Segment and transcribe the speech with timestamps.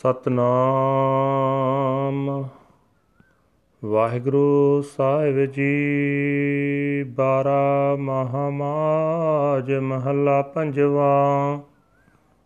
[0.00, 2.44] ਸਤਨਾਮ।
[3.84, 11.60] ਵਾਹਿਗੁਰੂ ਸਾਹਿਬ ਜੀ, ਬਾਰਾ ਮਹਾਮਾਜ ਮਹੱਲਾ ਪੰਜਵਾ।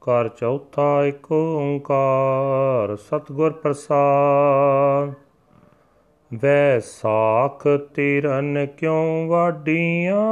[0.00, 5.14] ਘਰ ਚੌਥਾ ਇੱਕ ਓੰਕਾਰ, ਸਤਿਗੁਰ ਪ੍ਰਸਾਦ।
[6.42, 10.24] ਵੈ ਸਾਖ ਤੀਰਨ ਕਿਉ ਵਾਡੀਆਂ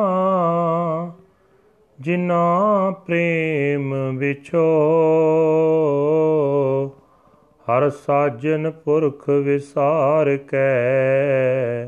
[2.00, 4.64] ਜਿਨਾ ਪ੍ਰੇਮ ਵਿਛੋ
[7.68, 11.86] ਹਰ ਸਾਜਨ ਪੁਰਖ ਵਿਸਾਰ ਕੈ,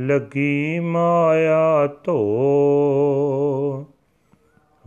[0.00, 2.16] ਲਗੀ ਮਾਇਆ ਧੋ।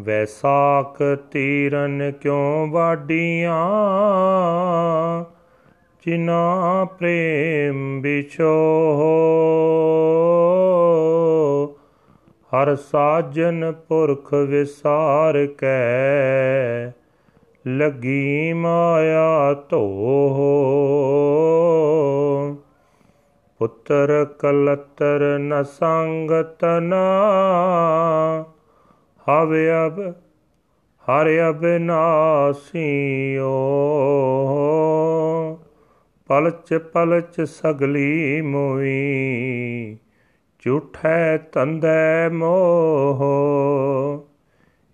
[0.01, 1.01] ਵੈਸਾਖ
[1.31, 3.57] ਤੀਰਨ ਕਿਉ ਵਾਡੀਆਂ
[6.05, 8.55] ਜਿਨਾ ਪ੍ਰੇਮ ਵਿਛੋ।
[12.51, 16.91] ਹਰ ਸਾਜਨ ਪੁਰਖ ਵਿਸਾਰ ਕੈ
[17.67, 19.88] ਲਗੀ ਮਾਇਆ ਧੋ
[23.59, 27.04] ਪੁੱਤਰ ਕਲਤਰ ਨ ਸੰਗਤ ਨਾ।
[29.27, 30.13] ਹਵੇ ਅਬ,
[31.04, 33.51] ਹਰ ਅਬਿਨਾਸੀਓ
[36.27, 39.98] ਪਲਚ ਪਲਚ ਸਗਲੀ ਮੋਈ,
[40.59, 43.23] ਝੂਠੈ ਤੰਦੈ ਮੋਹ।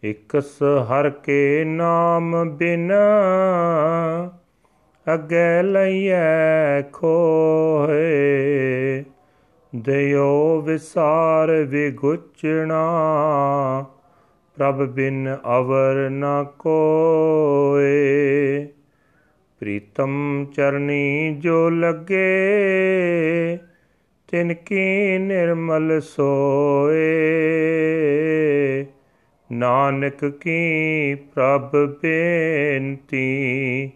[0.03, 2.91] ਇਕਸ ਹਰ ਕੇ ਨਾਮ ਬਿਨ
[5.13, 8.07] ਅਗੇ ਲਈਐ ਖੋਏ।
[9.75, 12.85] ਦਿਓ ਵਿਸਾਰ ਵਿਗੁਚਣਾ,
[14.57, 16.25] ਪ੍ਰਭ ਬਿਨ ਅਵਰ ਨ
[16.59, 18.17] ਕੋਏ।
[19.59, 22.37] ਪ੍ਰੀਤਮ ਚਰਨੀ ਜੋ ਲੱਗੇ,
[24.27, 27.56] ਤਿਨ ਕੀ ਨਿਰਮਲ ਸੋਏ।
[29.57, 33.91] ਨਾਨਕ ਕੀ ਪ੍ਰਭ ਬੇਨਤੀ?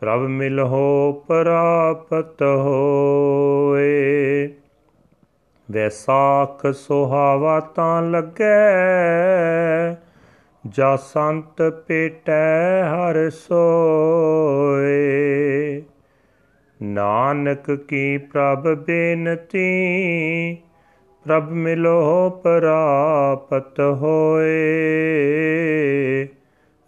[0.00, 4.50] ਪ੍ਰਭ ਮਿਲਹੁ ਪ੍ਰਾਪਤ ਹੋਏ।
[5.70, 8.74] ਵੈਸਾਖ ਸੁਹਾਵਾ ਤਾਂ ਲੱਗੈ,
[10.68, 15.82] ਜਾ ਸੰਤ ਪੇਟੈ ਹਰ ਸੋਏ।
[16.82, 19.92] ਨਾਨਕ ਕੀ ਪ੍ਰਭ ਬੇਨਤੀ?
[21.24, 24.52] ਪ੍ਰਭ ਮਿਲੋ ਪ੍ਰਾਪਤ ਹੋਏ।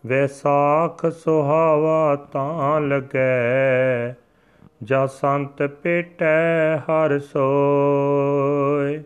[0.06, 4.14] ਵੈਸਾਖ ਸੁਹਾਵਾ ਤਾਂ ਲਗੈ,
[4.82, 9.02] ਜਾ ਸੰਤ ਪੇਟੈ ਹਰ ਸੋਏ।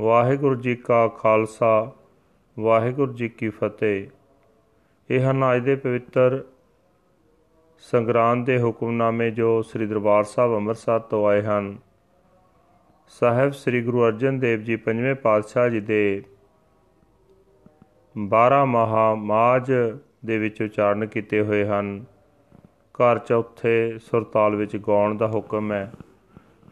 [0.00, 1.90] ਵਾਹਿਗੁਰੂ ਜੀ ਕਾ ਖਾਲਸਾ,
[2.58, 4.06] ਵਾਹਿਗੁਰੂ ਜੀ ਕੀ ਫਤਿਹ।
[5.10, 6.44] ਇਹ ਹਨ ਅੱਜ ਦੇ ਪਵਿੱਤਰ
[7.78, 11.76] ਸੰਗਰਾਂਦ ਦੇ ਹੁਕਮਨਾਮੇ ਜੋ ਸ੍ਰੀ ਦਰਬਾਰ ਸਾਹਿਬ ਅੰਮ੍ਰਿਤਸਰ ਤੋਂ ਆਏ ਹਨ।
[13.20, 16.22] ਸਾਹਿਬ ਸ੍ਰੀ ਗੁਰੂ ਅਰਜਨ ਦੇਵ ਜੀ ਪੰਜਵੇਂ ਪਾਤਸ਼ਾਹ ਜੀ ਦੇ
[18.18, 19.72] 12 ਮਹਾ ਮਾਜ
[20.24, 22.04] ਦੇ ਵਿੱਚ ਉਚਾਰਨ ਕੀਤੇ ਹੋਏ ਹਨ।
[22.92, 25.92] ਘਰ ਚੌਥੇ ਸੁਰਤਾਲ ਵਿੱਚ ਗਾਉਣ ਦਾ ਹੁਕਮ ਹੈ।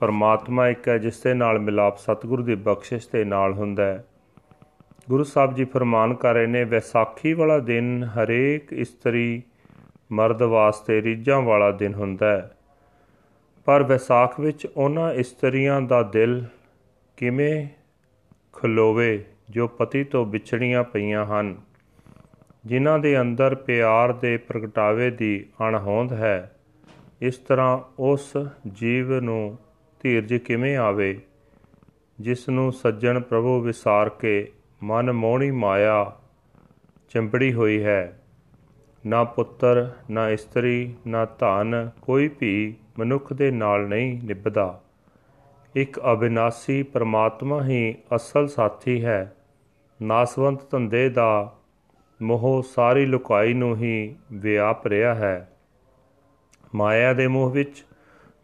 [0.00, 4.04] ਪਰਮਾਤਮਾ ਇੱਕ ਹੈ, ਜਿਸ ਦੇ ਨਾਲ ਮਿਲਾਪ ਸਤਿਗੁਰੂ ਦੀ ਬਖਸ਼ਿਸ਼ ਦੇ ਨਾਲ ਹੁੰਦਾ ਹੈ।
[5.09, 9.42] ਗੁਰੂ ਸਾਹਿਬ ਜੀ ਫਰਮਾਨ ਕਰ ਰਹੇ ਨੇ, ਵਿਸਾਖੀ ਵਾਲਾ ਦਿਨ ਹਰੇਕ ਇਸਤਰੀ
[10.12, 12.50] ਮਰਦ ਵਾਸਤੇ ਰੀਝਾਂ ਵਾਲਾ ਦਿਨ ਹੁੰਦਾ ਹੈ।
[13.64, 16.44] ਪਰ ਵਿਸਾਖ ਵਿੱਚ ਉਹਨਾਂ ਇਸਤਰੀਆਂ ਦਾ ਦਿਲ
[17.16, 17.66] ਕਿਵੇਂ
[18.52, 21.56] ਖਲੋਵੇ ਜੋ ਪਤੀ ਤੋਂ ਵਿਛੜੀਆਂ ਪਈਆਂ ਹਨ?
[22.66, 26.56] ਜਿਨ੍ਹਾਂ ਦੇ ਅੰਦਰ ਪਿਆਰ ਦੇ ਪ੍ਰਗਟਾਵੇ ਦੀ ਅਣਹੋਂਦ ਹੈ,
[27.20, 28.32] ਇਸ ਤਰ੍ਹਾਂ ਉਸ
[28.72, 29.58] ਜੀਵ ਨੂੰ
[30.00, 31.20] ਧੀਰਜ ਕਿਵੇਂ ਆਵੇ?
[32.20, 34.52] ਜਿਸ ਨੂੰ ਸੱਜਣ ਪ੍ਰਭੂ ਵਿਸਾਰ ਕੇ
[34.82, 36.12] ਮਨ ਮੋਹਣੀ ਮਾਇਆ
[37.08, 38.22] ਚੰਬੜੀ ਹੋਈ ਹੈ।
[39.06, 44.80] ਨਾ ਪੁੱਤਰ, ਨਾ ਇਸਤਰੀ, ਨਾ ਧਨ, ਕੋਈ ਵੀ ਮਨੁੱਖ ਦੇ ਨਾਲ ਨਹੀਂ ਨਿਭਦਾ।
[45.75, 49.36] ਇੱਕ ਅਬਿਨਾਸੀ ਪਰਮਾਤਮਾ ਹੀ ਅਸਲ ਸਾਥੀ ਹੈ।
[50.03, 51.56] ਨਾਸਵੰਤ ਧੰਦੇ ਦਾ
[52.22, 55.56] ਮੋਹ ਸਾਰੀ ਲੁਕਾਈ ਨੂੰ ਹੀ ਵਿਆਪ ਰਿਹਾ ਹੈ।
[56.75, 57.84] ਮਾਇਆ ਦੇ ਮੋਹ ਵਿੱਚ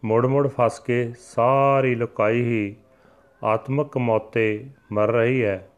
[0.05, 2.75] ਮੁੜ-ਮੁੜ ਫਸ ਕੇ ਸਾਰੀ ਲੁਕਾਈ ਹੀ
[3.43, 5.69] ਆਤਮਕ ਮੌਤੇ ਮਰ ਰਹੀ ਹੈ।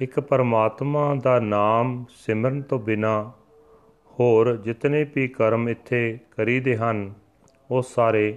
[0.00, 3.32] ਇੱਕ ਪਰਮਾਤਮਾ ਦਾ ਨਾਮ ਸਿਮਰਨ ਤੋਂ ਬਿਨਾ
[4.10, 7.14] ਹੋਰ ਜਿਤਨੇ ਵੀ ਕਰਮ ਇੱਥੇ ਕਰੀਦੇ ਹਨ
[7.70, 8.36] ਉਹ ਸਾਰੇ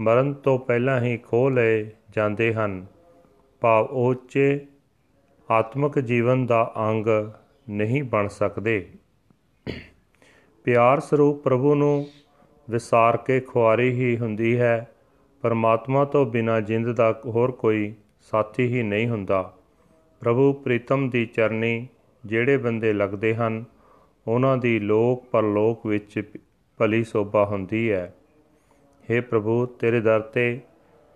[0.00, 2.86] ਮਰਨ ਤੋਂ ਪਹਿਲਾਂ ਹੀ ਖੋ ਲਏ ਜਾਂਦੇ ਹਨ।
[3.60, 4.66] ਭਾਵ ਉਹ ਉੱਚੇ
[5.50, 7.06] ਆਤਮਿਕ ਜੀਵਨ ਦਾ ਅੰਗ
[7.70, 8.90] ਨਹੀਂ ਬਣ ਸਕਦੇ।
[10.64, 12.08] ਪਿਆਰ ਸਰੂਪ ਪ੍ਰਭੂ ਨੂੰ
[12.70, 14.88] ਵਿਸਾਰ ਕੇ ਖੁਆਰੀ ਹੀ ਹੁੰਦੀ ਹੈ।
[15.42, 19.54] ਪਰਮਾਤਮਾ ਤੋਂ ਬਿਨਾ ਜਿੰਦ ਦਾ ਹੋਰ ਕੋਈ ਸਾਥੀ ਹੀ ਨਹੀਂ ਹੁੰਦਾ।
[20.20, 21.88] ਪ੍ਰਭੂ ਪ੍ਰੀਤਮ ਦੀ ਚਰਨੀ
[22.26, 23.64] ਜਿਹੜੇ ਬੰਦੇ ਲੱਗਦੇ ਹਨ,
[24.26, 26.22] ਉਹਨਾਂ ਦੀ ਲੋਕ ਪਰਲੋਕ ਵਿੱਚ
[26.78, 28.14] ਭਲੀ ਸੋਭਾ ਹੁੰਦੀ ਹੈ।
[29.10, 30.60] हे ਪ੍ਰਭੂ, ਤੇਰੇ ਦਰ ਤੇ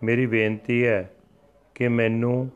[0.03, 1.11] ਮੇਰੀ ਬੇਨਤੀ ਹੈ
[1.75, 2.51] ਕਿ ਮੈਨੂੰ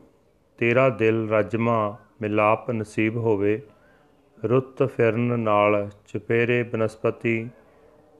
[0.57, 3.61] ਤੇਰਾ ਦਿਲ ਰਜਮਾ ਮਿਲਾਪ ਨਸੀਬ ਹੋਵੇ।
[4.45, 7.49] ਰੁੱਤ ਫਿਰਨ ਨਾਲ ਚਪੇਰੇ ਬਨਸਪਤੀ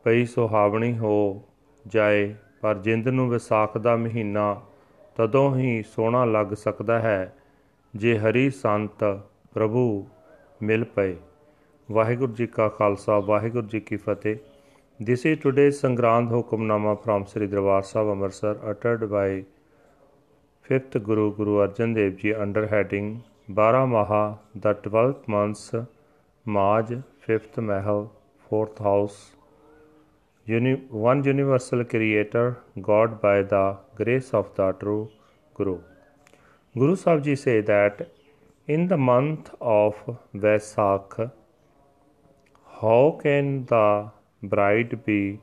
[0.03, 1.43] ਪਈ ਸੁਹਾਵਣੀ ਹੋ
[1.87, 4.61] ਜਾਏ, ਪਰ ਜਿੰਦ ਨੂੰ ਵਿਸਾਖ ਦਾ ਮਹੀਨਾ
[5.15, 7.33] ਤਦੋਂ ਹੀ ਸੋਹਣਾ ਲੱਗ ਸਕਦਾ ਹੈ,
[7.95, 9.03] ਜੇ ਹਰੀ ਸੰਤ
[9.53, 10.07] ਪ੍ਰਭੂ
[10.61, 11.15] ਮਿਲ ਪਏ।
[11.91, 14.35] ਵਾਹਿਗੁਰੂ ਜੀ ਕਾ ਖਾਲਸਾ, ਵਾਹਿਗੁਰੂ ਜੀ ਕੀ ਫਤਿਹ।
[14.99, 19.45] This is today's Sangrand Hukamnama from Sri Darbar Sahib Amritsar uttered by
[20.67, 25.75] 5th Guru Guru Arjan Dev Ji under heading Baramaha the 12th months
[26.45, 26.87] Maj
[27.27, 28.09] 5th Mahal
[28.49, 29.33] 4th house
[30.47, 35.11] Uni- one universal creator God by the grace of the true
[35.53, 35.77] Guru.
[36.75, 38.09] Guru Sahib Ji say that
[38.65, 39.95] in the month of
[40.33, 41.31] Vaisakh
[42.81, 45.39] how can the bride be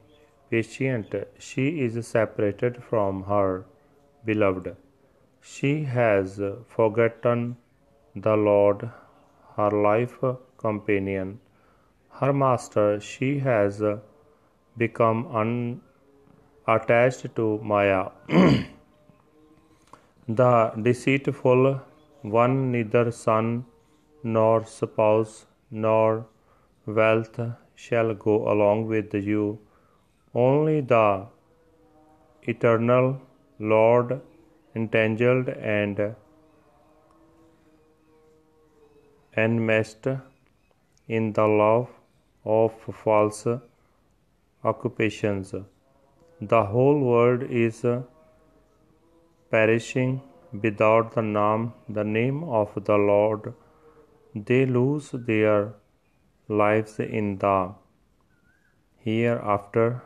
[0.50, 1.14] patient?
[1.38, 3.64] She is separated from her
[4.24, 4.76] beloved.
[5.40, 7.56] She has forgotten
[8.14, 8.90] the Lord,
[9.56, 10.18] her life
[10.56, 11.40] companion,
[12.20, 13.00] her master.
[13.00, 13.82] She has
[14.76, 15.80] become
[16.66, 18.10] unattached to Maya.
[20.28, 21.80] the deceitful
[22.22, 23.66] one, neither son
[24.22, 26.26] nor spouse nor
[26.86, 27.38] wealth
[27.74, 29.58] shall go along with you.
[30.34, 31.26] Only the
[32.42, 33.20] eternal
[33.58, 34.20] Lord,
[34.74, 36.16] entangled and
[39.36, 40.08] enmeshed
[41.08, 41.88] in the love
[42.44, 42.72] of
[43.02, 43.46] false
[44.64, 45.54] occupations.
[46.40, 47.84] The whole world is
[49.50, 50.20] perishing
[50.62, 53.54] without the name, the name of the Lord.
[54.34, 55.74] They lose their
[56.48, 57.74] lives in the
[58.98, 60.02] hereafter,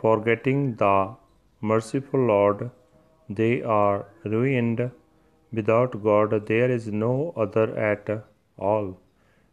[0.00, 1.14] forgetting the
[1.60, 2.70] merciful Lord.
[3.28, 4.90] They are ruined.
[5.52, 8.08] Without God, there is no other at
[8.56, 8.98] all.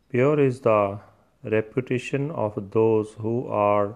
[0.09, 0.99] Pure is the
[1.43, 3.95] reputation of those who are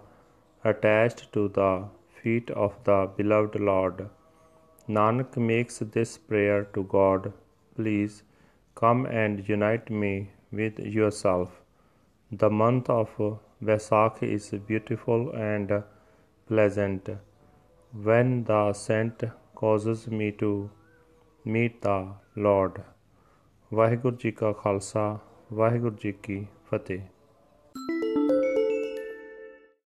[0.64, 1.86] attached to the
[2.22, 4.10] feet of the beloved Lord.
[4.90, 7.34] Nanak makes this prayer to God
[7.76, 8.24] Please
[8.75, 11.49] come and unite me with yourself.
[12.33, 13.15] The month of
[13.62, 15.83] Vaisakh is beautiful and
[16.49, 17.09] pleasant
[17.93, 19.25] when the saint
[19.55, 20.71] causes me to
[21.47, 21.99] meet the
[22.38, 22.81] Lord.
[23.75, 25.19] Waheguru ji ਕਾ ਖਾਲਸਾ
[25.53, 27.00] ਵਾਹਿਗੁਰੂ ਜੀ ਕੀ ਫਤਿਹ